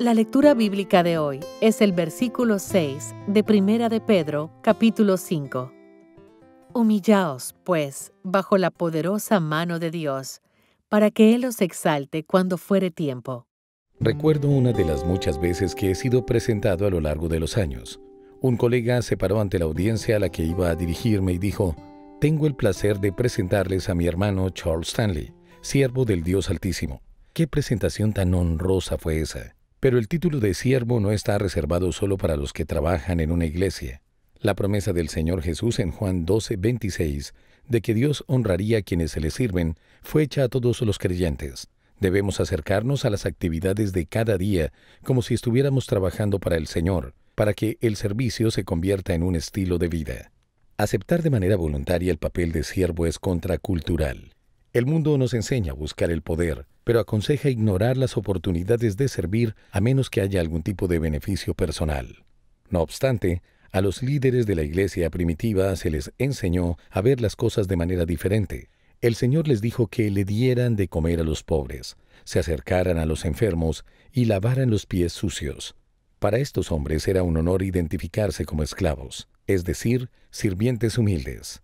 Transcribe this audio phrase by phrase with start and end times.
[0.00, 5.70] La lectura bíblica de hoy es el versículo 6 de Primera de Pedro, capítulo 5.
[6.72, 10.40] Humillaos, pues, bajo la poderosa mano de Dios,
[10.88, 13.46] para que Él os exalte cuando fuere tiempo.
[14.00, 17.58] Recuerdo una de las muchas veces que he sido presentado a lo largo de los
[17.58, 18.00] años.
[18.40, 21.76] Un colega se paró ante la audiencia a la que iba a dirigirme y dijo,
[22.22, 27.02] Tengo el placer de presentarles a mi hermano Charles Stanley, siervo del Dios Altísimo.
[27.34, 29.59] ¿Qué presentación tan honrosa fue esa?
[29.80, 33.46] Pero el título de siervo no está reservado solo para los que trabajan en una
[33.46, 34.02] iglesia.
[34.38, 37.34] La promesa del Señor Jesús en Juan 12, 26,
[37.66, 41.68] de que Dios honraría a quienes se le sirven, fue hecha a todos los creyentes.
[41.98, 44.70] Debemos acercarnos a las actividades de cada día
[45.02, 49.34] como si estuviéramos trabajando para el Señor, para que el servicio se convierta en un
[49.34, 50.32] estilo de vida.
[50.76, 54.34] Aceptar de manera voluntaria el papel de siervo es contracultural.
[54.72, 59.54] El mundo nos enseña a buscar el poder, pero aconseja ignorar las oportunidades de servir
[59.70, 62.24] a menos que haya algún tipo de beneficio personal.
[62.68, 63.42] No obstante,
[63.72, 67.76] a los líderes de la iglesia primitiva se les enseñó a ver las cosas de
[67.76, 68.68] manera diferente.
[69.00, 73.06] El Señor les dijo que le dieran de comer a los pobres, se acercaran a
[73.06, 75.76] los enfermos y lavaran los pies sucios.
[76.18, 81.62] Para estos hombres era un honor identificarse como esclavos, es decir, sirvientes humildes.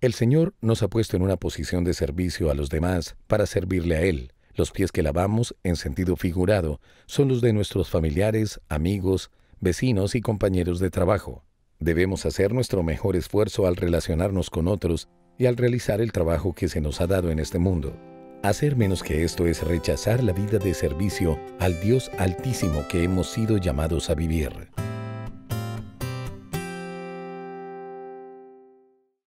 [0.00, 3.96] El Señor nos ha puesto en una posición de servicio a los demás para servirle
[3.96, 4.32] a Él.
[4.58, 9.30] Los pies que lavamos, en sentido figurado, son los de nuestros familiares, amigos,
[9.60, 11.44] vecinos y compañeros de trabajo.
[11.78, 15.08] Debemos hacer nuestro mejor esfuerzo al relacionarnos con otros
[15.38, 17.96] y al realizar el trabajo que se nos ha dado en este mundo.
[18.42, 23.30] Hacer menos que esto es rechazar la vida de servicio al Dios altísimo que hemos
[23.30, 24.50] sido llamados a vivir.